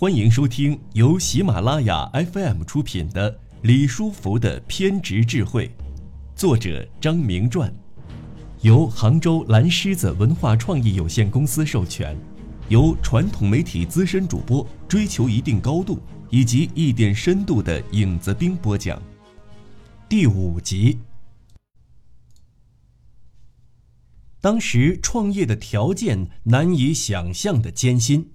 [0.00, 5.66] 欢迎收听由喜马拉雅 FM 出品的《李书福的偏执智慧》，
[6.36, 7.68] 作者张明传，
[8.60, 12.16] 由杭州蓝狮子文化创意有限公司授权，
[12.68, 15.98] 由传统媒体资深主播追求一定高度
[16.30, 19.02] 以及一点深度的影子兵播讲。
[20.08, 20.96] 第五集。
[24.40, 28.30] 当时创业的条件难以想象的艰辛。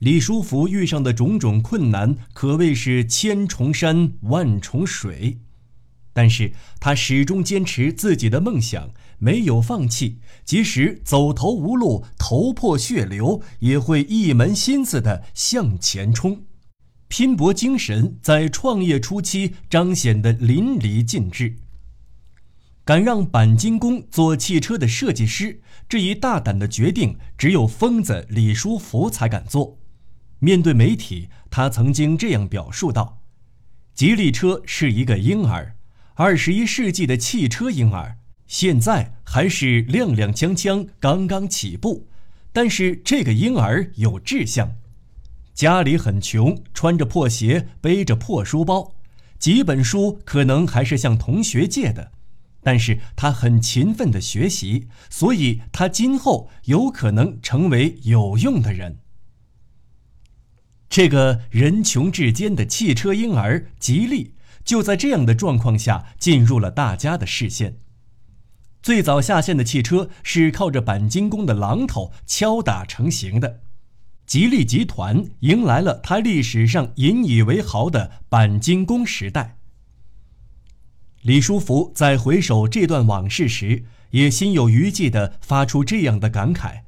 [0.00, 5.38] 李书福遇上的种种困难可谓是千重山万重水，
[6.12, 10.18] 但是他始终坚持自己的梦想，没有放弃。
[10.44, 16.42] 即使走投无路、头破血流，也会一门心思的向前冲，
[17.08, 21.56] 拼搏精神在创业初期彰显的淋漓尽致。
[22.84, 29.78] 敢让钣金工做汽车的设计师，这一大胆的决定，只有疯子李书福才敢做。
[30.46, 33.18] 面对媒体，他曾经这样表述道
[33.96, 35.74] ：“吉利车是一个婴儿，
[36.14, 42.06] 二十一世纪的汽车婴儿，现在还是踉踉跄跄，刚刚起步。
[42.52, 44.76] 但是这个婴儿有志向，
[45.52, 48.94] 家里很穷，穿着破鞋，背着破书包，
[49.40, 52.12] 几本书可能还是向同学借的，
[52.62, 58.98] 但是他很勤奋的学习，所以他今后有可能成为有用的人。”
[60.96, 64.32] 这个人穷志坚的汽车婴儿吉利，
[64.64, 67.76] 就在这样的状况下进入了大家的视线。
[68.82, 73.60] 最早下线的汽车是靠着钣金工的榔头敲打成型的，
[74.24, 79.58] 吉利集团迎来了它历史上引以为豪的钣金工时代。
[81.20, 86.85] 李书福在回首这段往事时，也心有余悸地发出这样的感慨。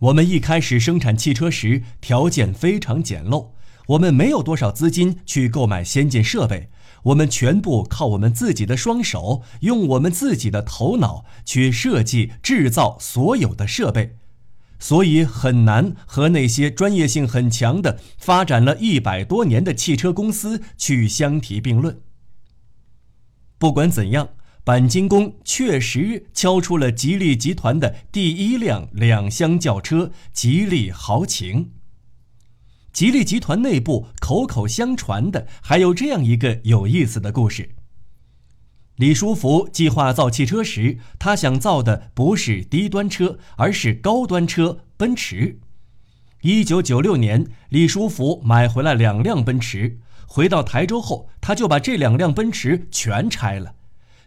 [0.00, 3.50] 我们一开始生产汽车时条件非常简陋，
[3.88, 6.70] 我们没有多少资金去购买先进设备，
[7.02, 14.16] 我们全部靠我们自己的双手，用我们自己的头脑去设计制造所有的设备，
[14.78, 22.00] 所以很难和那些专业性很强的、发展了一百多年的汽车公司去相提并论。
[23.58, 24.30] 不管怎样。
[24.64, 31.72] 钣金工确实敲出了吉利集团的第一辆两厢轿车——吉利豪情。
[32.92, 37.70] 吉利集团内部口口相传的还有这样一个有意思的故事：
[38.96, 45.58] 李书福计划造汽车时，他想造的不是低端车，而是高端车——奔驰。
[46.42, 53.74] 一九九六年，李书福买回来两辆奔驰，回到台州后，他就把这两辆奔驰全拆了。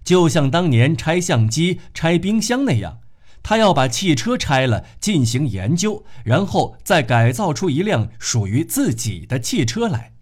[0.03, 2.99] 就像当年拆相机、拆冰箱那样，
[3.41, 10.13] 他要把汽车拆了进行研究，然后再改造出一辆属于自己的汽车来。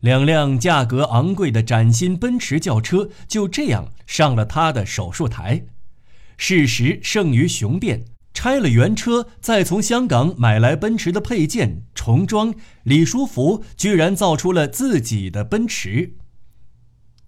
[0.00, 5.64] 两辆价格昂贵的崭新奔驰轿车就这样上了他的手术台。
[6.36, 8.04] 事实胜于雄辩，
[8.34, 16.14] 拆了原车，再从香港买来奔驰的配件重装，李书福居然造出了自己的奔驰。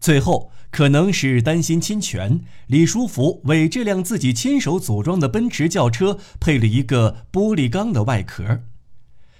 [0.00, 8.62] 最后，可能是担心侵权，李书福为这辆自己亲手组装的奔驰轿车配了一个玻璃钢的外壳。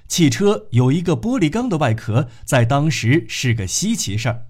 [0.08, 4.46] 汽车有一个玻璃钢的外壳，在当时是个稀奇事儿。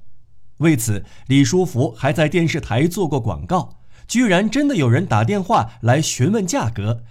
[0.58, 3.78] 为此，李书福还在电视台做过广告。
[4.06, 7.04] 居然真的有人打电话来询问价格。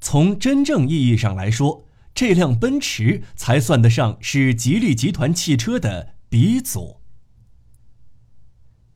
[0.00, 7.01] 从真正意义上来说，这辆奔驰才算得上是吉利集团汽车的鼻祖。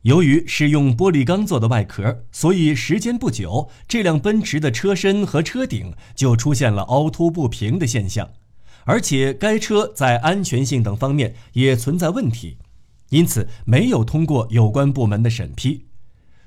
[0.06, 8.30] 由于是用玻璃钢做的外壳，所以时间不久，这辆奔驰的车身和车顶就出现了凹凸不平的现象，
[8.84, 12.58] 而且该车在安全性等方面也存在问题，
[13.08, 15.86] 因此没有通过有关部门的审批。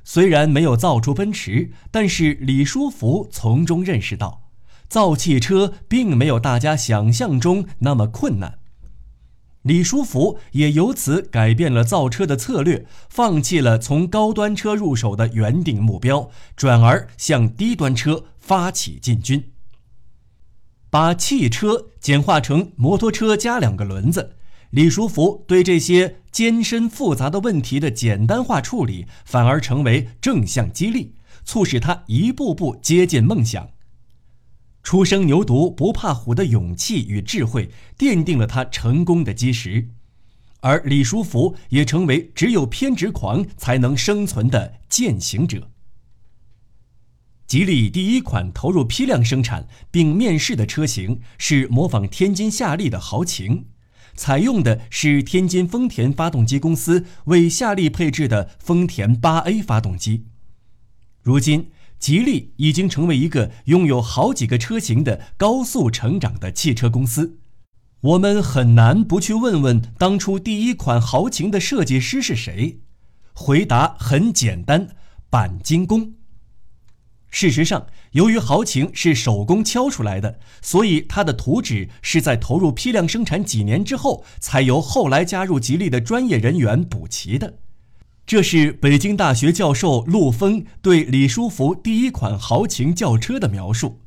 [0.05, 4.47] 虽然没有造出奔驰，但是李书福从中认识到，
[4.87, 8.58] 造汽车并没有大家想象中那么困难。
[9.63, 19.51] 李书福也由此改变了造车的策略，放弃了从高端车入手的原定目标，转而向低端车发起进军。
[20.89, 24.37] 把汽车简化成摩托车加两个轮子，
[24.69, 33.69] 李书福对这些艰深复杂的问题的简单化处理，反而成为正向激励，促使他一步步接近梦想。
[34.81, 39.89] 初生牛犊不怕虎的勇气与智慧，奠定了他成功的基石，
[40.61, 45.69] 而李书福也成为只有偏执狂才能生存的践行者。
[47.45, 53.65] 吉利第一款投入批量生产并面世的车型是模仿天津夏利的豪情，
[54.15, 60.25] 采用的是天津丰田发动机公司为夏利配置的丰田八 A 发动机。
[61.23, 67.37] 如今，吉利已经成为一个拥有好几个车型的高速成长的汽车公司。
[68.01, 72.79] 我们很难不去问问当初第一款豪情的设计师是谁？
[73.33, 74.95] 回答很简单：
[75.29, 76.13] 钣金工。
[77.29, 87.59] 事实上，由于豪情是手工敲出来的，所以它的图纸是在投入批量生产几年之后，才由后来加入吉利的专业人员补齐的。
[88.29, 94.01] 这是北京大学教授陆峰对李书福第一款豪情轿车的描述。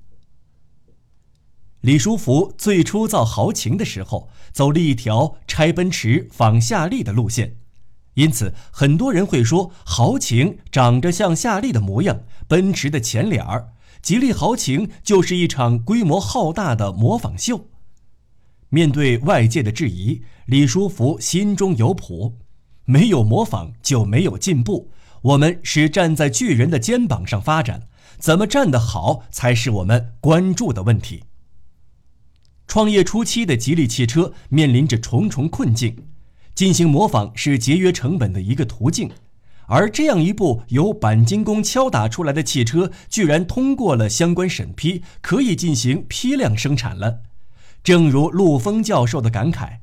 [1.81, 7.57] 李书福最初造豪情的时候，走了一条拆奔驰仿夏利的路线。
[8.15, 17.67] 因此，很多人会说豪情长着像夏利的模样，奔驰的前脸儿，吉利豪情就是一场规模浩大的模仿秀。
[18.69, 22.39] 面对外界的质疑，李书福心中有谱：
[22.85, 24.91] 没有模仿就没有进步。
[25.23, 27.89] 我们是站在巨人的肩膀上发展，
[28.19, 31.25] 怎么站得好才是我们关注的问题。
[32.67, 36.07] 创业初期的吉利汽车面临着重重困境。
[36.55, 39.11] 进行模仿是节约成本的一个途径，
[39.69, 47.21] 而这样一部由钣金工敲打出来的汽车，居然通过了相关审批，可以进行批量生产了。
[47.83, 49.79] 正如陆峰教授的感慨：“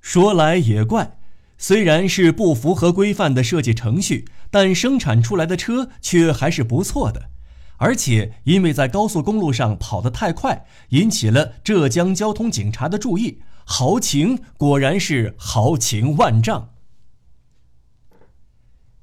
[0.00, 1.18] 说来也怪，
[1.66, 7.30] 虽然是不符合规范的设计程序，但生产出来的车却还是不错的。
[7.78, 16.68] 而且因为在高速公路上跑得太快，引起了浙江交通警察的注意。”豪情果然是豪情万丈。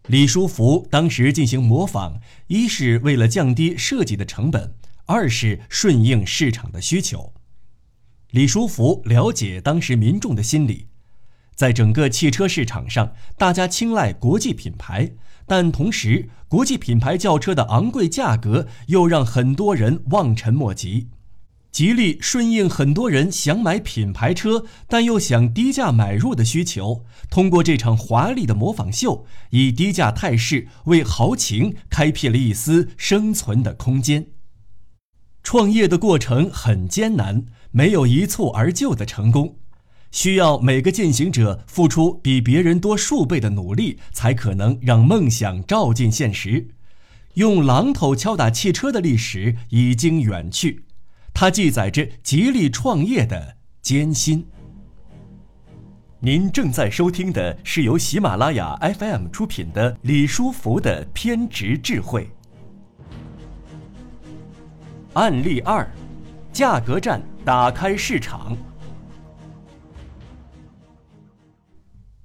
[0.05, 4.75] 李书福当时进行模仿，一是为了降低设计的成本，
[5.07, 7.33] 二是顺应市场的需求。
[8.29, 10.85] 李书福了解当时民众的心理，
[11.55, 15.11] 在整个汽车市场上，大家青睐国际品牌，
[15.45, 21.09] 但同时国际品牌轿车的昂贵价格又让很多人望尘莫及。
[21.71, 34.27] 吉利顺应很多人想买品牌车，但又想低价买入的需求，通过这场华丽的模仿秀，以低价态势为豪情开辟了一丝生存的空间。
[35.43, 39.55] 创业的过程很艰难，没有一蹴而就的成功，
[40.11, 46.67] 需要每个践行者付出比别人多数倍的努力，才可能让梦想照进现实。
[47.35, 50.83] 用榔头敲打汽车的历史已经远去。
[51.33, 54.45] 它记载着吉利创业的艰辛。
[56.19, 62.29] 您正在收听的是由喜马拉雅 FM 出品的李书福的偏执智慧。
[65.13, 65.89] 案例二：
[66.51, 68.55] 价格战打开市场。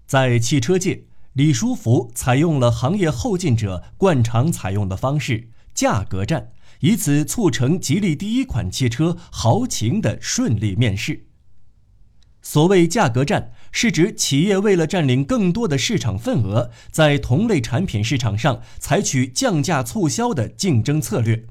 [0.06, 6.52] 在汽车界，李书福采用了行业后进者惯常采用的方式——价格战。
[6.80, 11.26] 以此促成吉利第一款汽车豪情的顺利面世。
[12.42, 21.46] 所谓价格战，是指企业为了占领更多的市场份额，在同类产品市场上采取降价促销的竞争策略。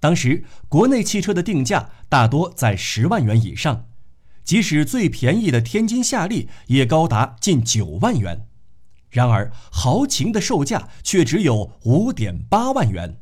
[0.00, 3.89] 当时，国内汽车的定价大多在十万元以上，
[4.50, 8.48] 即使最便宜的天津夏利也高达近九万元。
[9.08, 13.20] 然而，豪情的售价却只有五点八万元。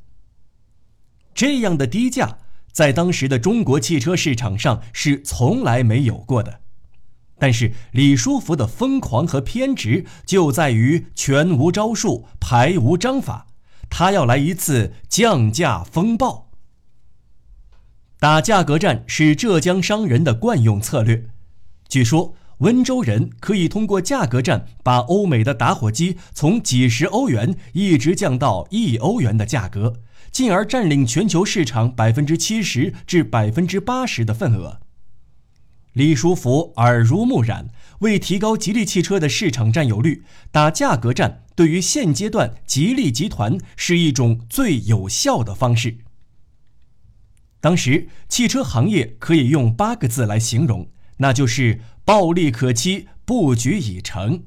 [1.34, 2.38] 这样的低价，
[2.72, 6.60] 在当时的中国汽车市场上是从来没有过的。
[7.38, 13.48] 但是李书福的疯狂和偏执就在于全无招数，牌无章法，
[13.90, 16.47] 他要来一次降价风暴。
[18.20, 21.28] 打价格战是浙江商人的惯用策略。
[21.88, 30.00] 据说温州人可以通过价格战把欧美的打火机从几十欧元一直降到一欧元的价格。
[30.30, 34.80] 进而占领全球市场百分之七十至百分之八十的份额。
[35.94, 37.68] 李书福耳濡目染，
[38.00, 45.98] 为提高吉利汽车的市场占有率，打价格战对于现阶段吉利集团是一种最有效的方式。
[47.68, 54.44] 当时汽车行业可以用八个字来形容，那就是暴利可期，布局已成。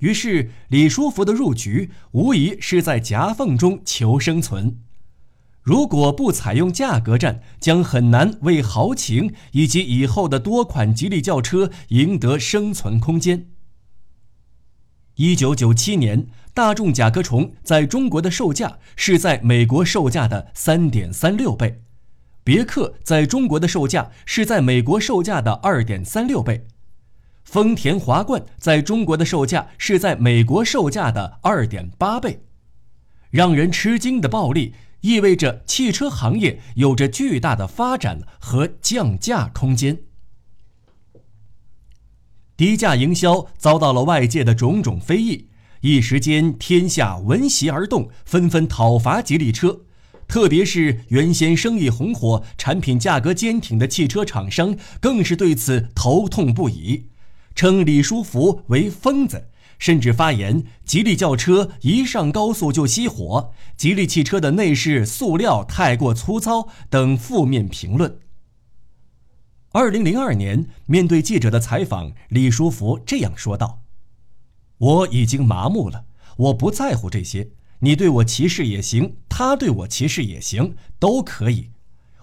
[0.00, 4.76] 于是李书福的入局无疑是在夹缝中求生存。
[5.62, 13.46] 如果不采用价格战，将很难为豪情以及以后的多款吉利轿车赢得生存空间。
[15.14, 21.80] 一九九七年，大众甲壳虫在中国的售价是在美国售价的三点三六倍，
[22.42, 26.66] 别克在中国的售价是在美国售价的二点三六倍，
[27.44, 32.42] 丰田华冠在中国的售价是在美国售价的二点八倍。
[33.30, 39.98] 让人吃惊的暴利意味着汽车行业有着巨大的发展和降价空间。
[42.56, 45.48] 低价营销遭到了外界的种种非议，
[45.80, 49.82] 一时间天下闻袭而动，纷纷讨伐吉利车。
[50.30, 57.08] 特别是原先生意红火、产品价格坚挺的汽车厂商，更是对此头痛不已，
[57.56, 59.48] 称李书福为疯子，
[59.80, 68.20] 甚至发言吉利轿车一上高速就熄火，吉利汽车的内饰塑料太过粗糙等负面评论。
[69.72, 73.82] 二零零二年，面对记者的采访，李书福这样说道
[74.78, 76.04] ：“我已经麻木了，
[76.36, 77.50] 我不在乎这些。
[77.80, 81.70] 你对我歧视也行，他对我歧视也行，都可以。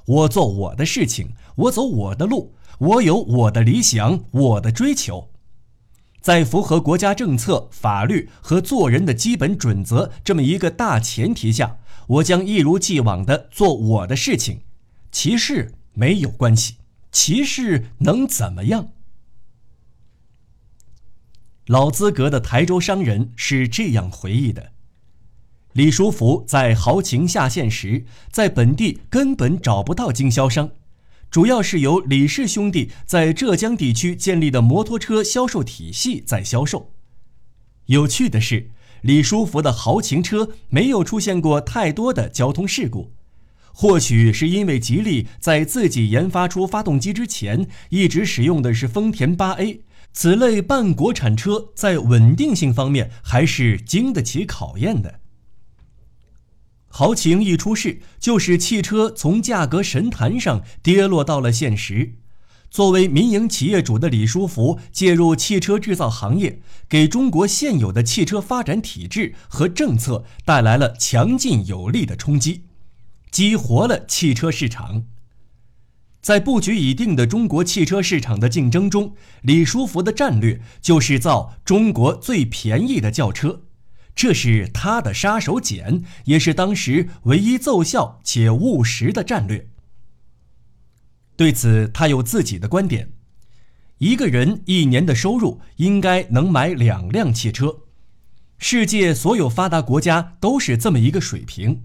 [0.05, 5.29] 我做我的事情，我走我的路，我有我的理想，我的追求，
[6.21, 14.61] 在符合国家政策、法律和做人的基本准则这么一个大前提下，我将一如既往地做我的事情，
[15.11, 16.75] 歧视没有关系。”
[17.09, 18.89] 歧视能怎么样？
[21.65, 24.71] 老资格的台州商人是这样回忆的：
[25.77, 30.71] 李书福在豪情下线时，在本地根本找不到经销商，
[31.29, 36.93] 主要是由李氏兄弟在浙江地区建立的摩托车销售体系在销售。
[37.85, 38.71] 有趣的是，
[39.03, 43.11] 李书福的豪情车没有出现过太多的交通事故。
[43.71, 49.81] 或许是因为吉利在自己研发出发动机之前，一直使用的是丰田八 A，
[50.11, 55.19] 此类半国产车在稳定性方面还是经得起考验的。
[56.89, 62.13] 豪情一出世，就使汽车从价格神坛上跌落到了现实。
[62.69, 72.63] 作为民营企业主的李书福介入汽车制造行业，给中国现有的汽车发展体制和政策带来了强劲有力的冲击。
[73.31, 75.03] 激活了汽车市场，
[76.21, 83.61] 在布局已定的中国汽车市场的竞争中，李书福的战略就是造中国最便宜的轿车，
[84.17, 89.67] 这是他的杀手锏，也是当时唯一奏效且务实的战略。
[91.35, 93.11] 对此，他有自己的观点：
[93.99, 97.81] 一个人一年的收入应该能买两辆汽车，
[98.57, 101.83] 世界所有发达国家都是这么一个水平。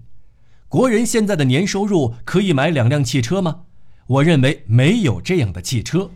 [0.67, 3.65] 国人现在的年收入可以买两辆汽车吗？
[4.07, 6.09] 我认为没有这样的汽车。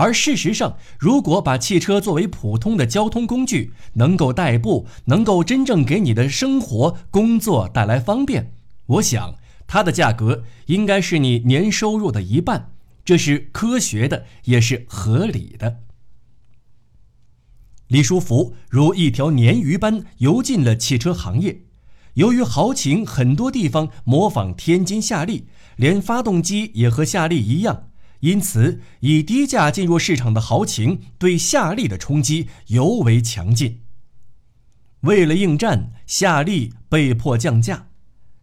[0.00, 8.54] 而事实上，如果把汽车作为普通的交通工具，能够代步，能够真正给你的生活、工作带来方便，
[8.86, 9.34] 我想
[9.66, 12.70] 它的价格应该是你年收入的一半，
[13.04, 15.80] 这是科学的，也是合理的。
[17.88, 21.64] 李书福如一条鲶鱼般游进了汽车行业。
[22.14, 27.89] 由于豪情很多地方模仿天津夏利，连发动机也和夏利一样，
[28.20, 33.80] 因此以低价进入市场的豪情对夏利的冲击尤为强劲。
[35.00, 37.88] 为了应战，夏利被迫降价。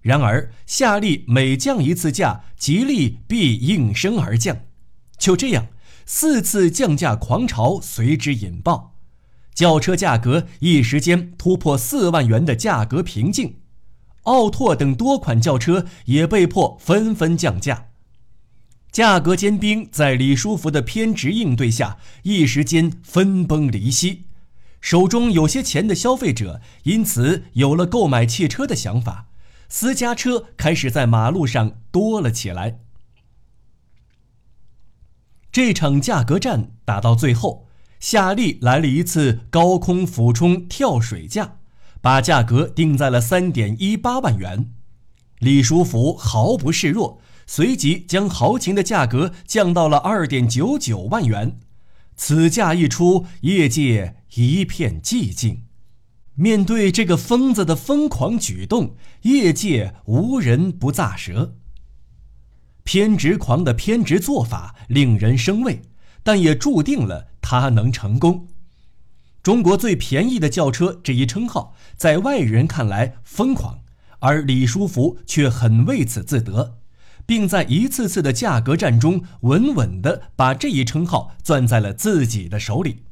[0.01, 4.57] 然而，夏利每降一次价，吉利必应声而降。
[5.17, 5.67] 就这样，
[6.05, 8.95] 四次降价狂潮随之引爆。
[9.53, 13.57] 轿车价格一时间突破四万元的价格瓶颈，
[14.23, 17.87] 奥拓等多款轿车也被迫纷纷降价，
[18.97, 24.23] 价格坚冰在李书福的偏执应对下，一时间分崩离析。
[24.81, 29.27] 手中有些钱的消费者因此有了购买汽车的想法，
[29.69, 32.79] 私家车开始在马路上多了起来。
[35.51, 37.67] 这场价格战打到最后。
[37.99, 41.57] 夏利来了一次高空俯冲跳水价，
[42.01, 44.71] 把价格定在了三点一八万元。
[45.37, 51.57] 李书福毫不示弱，随即将豪情的价格降到了二点九九万元。
[52.15, 55.63] 此价一出，业界一片寂静。
[56.35, 61.55] 面对这个疯子的疯狂举动，业界无人不咋舌。
[62.83, 65.81] 偏执狂的偏执做法令人生畏，
[66.21, 67.29] 但也注定了。
[67.41, 68.49] 他能成功，
[69.41, 73.79] 中国最便宜的轿车这一称号，在外人看来疯狂，
[74.19, 76.76] 而李书福却很为此自得，
[77.27, 83.03] 并在一次次的价格战中稳稳地把这一称号攥在了自己的手里。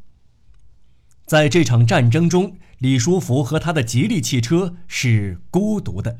[1.28, 6.18] 在这场战争中，李书福和他的吉利汽车是孤独的。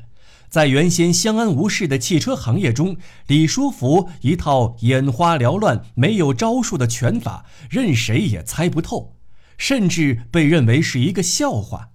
[0.48, 9.16] 在原先相安无事的汽车行业中，李书福一套眼花缭乱、没有招数的拳法，任谁也猜不透，
[9.58, 11.90] 甚至被认为是一个笑话。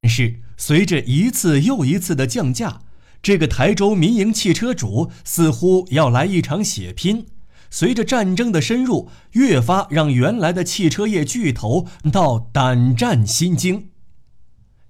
[0.00, 2.82] 但是，随着一次又一次的降价，
[3.24, 7.26] 这个台州民营汽车主似乎要来一场血拼。
[7.70, 13.88] 随着战争的深入，越发让原来的汽车业巨头到胆战心惊。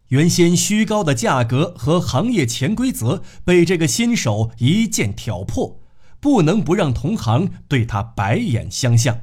[0.08, 5.80] 原先虚高的价格和行业潜规则被这个新手一剑挑破，
[6.18, 9.20] 不能不让同行对他白眼相向。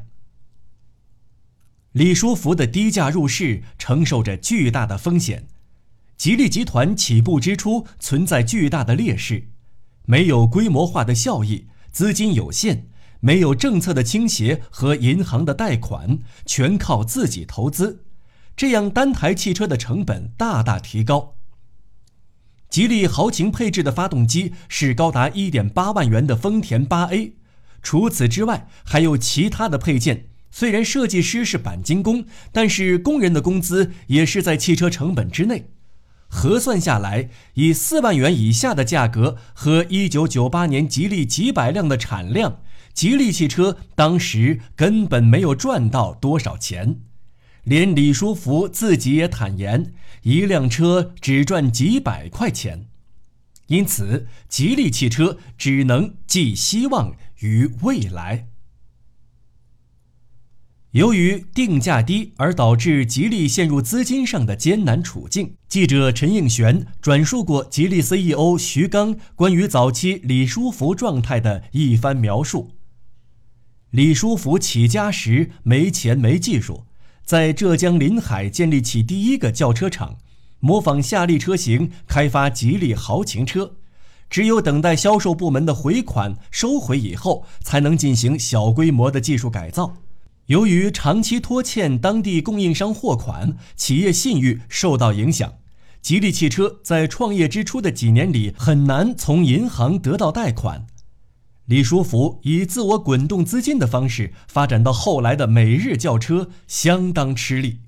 [1.91, 5.49] 李书福的低价入市承受着巨大的风险，
[6.21, 9.47] 吉利集团起步之初存在巨大的劣势，
[10.05, 12.89] 没有规模化的效益，资金有限。
[13.21, 18.03] 没有政策的倾斜和银行的贷款，全靠自己投资，
[18.55, 21.37] 这样单台汽车的成本大大提高。
[22.69, 27.33] 吉利豪情配置的发动机是高达一点八万元的丰田八 A，
[27.81, 30.27] 除此之外还有其他的配件。
[30.51, 35.71] 虽然设计师是钣金工，但是工人的工资也是在汽车成本之内。
[36.33, 42.61] 核算下来，以四万元以下的价格和一九九八年吉利几百辆的产量。
[42.93, 47.01] 吉利汽车当时根本没有赚到多少钱，
[47.63, 52.87] 连李书福自己也坦言，一辆车只赚几百块钱。
[53.67, 58.47] 因此，吉利汽车只能寄希望于未来。
[60.91, 72.71] 由于定价低而导致吉利陷入资金上的艰难处境，记者陈应玄转述过吉利 CEO 徐刚关于早期李书福状态的一番描述。
[73.91, 76.83] 李书福起家时没钱没技术，
[77.23, 80.17] 在浙江临海建立起第一个轿车厂，
[80.59, 83.75] 模仿夏利车型开发吉利豪情车，
[84.29, 89.95] 只有等待销售部门的回款收回以后，才能进行小规模的技术改造。
[90.51, 95.53] 由于长期拖欠当地供应商货款，企业信誉受到影响，
[96.01, 100.87] 吉利汽车在创业之初的几年里很难从银行得到贷款。
[101.67, 107.79] 李书福以自我滚动资金的方式发展到后来的每日轿车，相当吃力。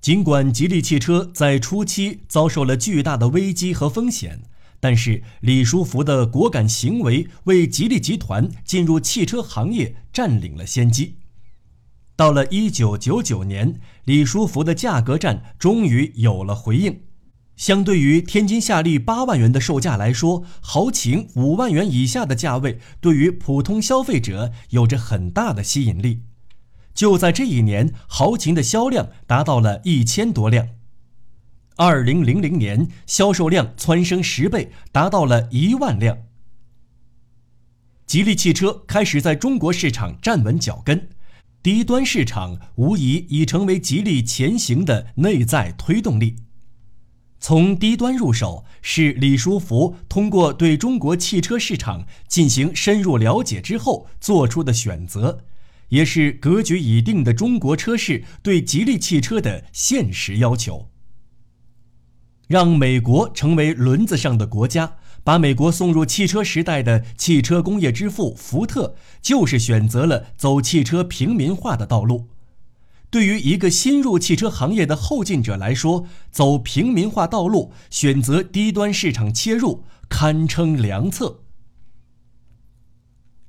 [0.00, 4.42] 尽管吉利汽车在初期遭受了巨大的危机和风险，
[4.80, 11.14] 但是李书福的果敢行为为吉利集团进入汽车行业占领了先机。
[12.20, 17.00] 到了一九九九年，李书福的价格战终于有了回应。
[17.56, 26.20] 相对于天津夏利八万元的售价来说，豪情五万元以下的价位对于普通消费者有着很大的吸引力。
[26.92, 30.68] 就在这一年，豪情的销量达到了一千多辆。
[31.76, 36.18] 二零零零年，销售量蹿升十倍，达到了一万辆。
[38.04, 41.08] 吉利汽车开始在中国市场站稳脚跟，
[41.62, 46.36] 低端市场无疑已成为吉利前行的内在推动力。
[47.38, 55.44] 从低端入手是李书福通过对中国汽车市场进行深入了解之后做出的选择，
[55.88, 60.88] 也是格局已定的中国车市对吉利汽车的现实要求。
[62.48, 64.96] 让美国成为轮子上的国家，
[65.30, 72.26] 把美国送入汽车时代的汽车工业之父福特，就是选择了走汽车平民化的道路。
[73.10, 81.42] 对于一个新入汽车行业的后进者来说，走平民化道路，选择低端市场切入，堪称良策。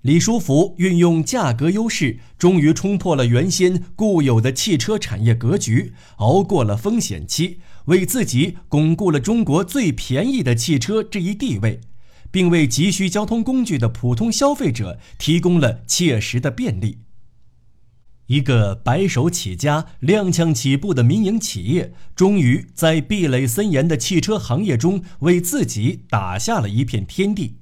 [0.03, 11.81] 李书福运用价格优势，终于冲破了原先固有的汽车产业格局，熬过了风险期，为自己巩固了中国最便宜的汽车这一地位，
[12.29, 16.99] 并为急需交通工具的普通消费者提供了切实的便利。
[18.27, 27.60] 一个白手起家、踉跄起步的民营企业，终于在壁垒森严的汽车行业中为自己打下了一片天地。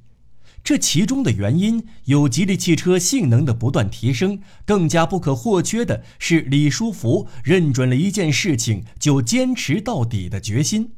[0.69, 10.91] 这其中的原因有吉利汽车性能的不断提升，更加不可或缺的是李书福认准了一件事情就坚持到底的决心。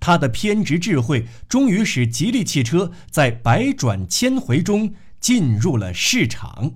[0.00, 6.72] 他的偏执智慧，终于使吉利汽车在百转千回中进入了市场。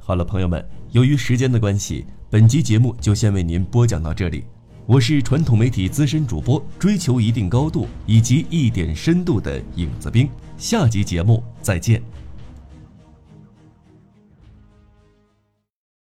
[0.00, 4.42] 好了，朋友们，由于时间的关系，本集节目就先为您播讲到这里。
[4.86, 10.28] 我是传统媒体资深主播，追求一定高度以及一点深度的影子兵。
[10.58, 12.02] 下集节目再见。